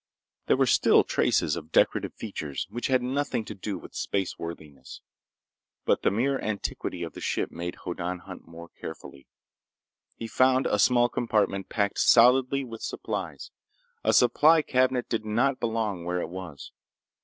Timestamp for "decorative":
1.71-2.15